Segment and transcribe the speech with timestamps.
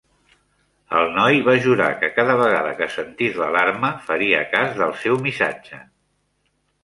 [0.99, 5.83] El noi va jurar que cada vegada que sentís l'alarma faria cas del seu missatge.